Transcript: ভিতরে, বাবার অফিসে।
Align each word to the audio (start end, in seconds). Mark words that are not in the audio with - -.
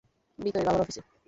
ভিতরে, 0.39 0.63
বাবার 0.65 0.81
অফিসে। 0.81 1.01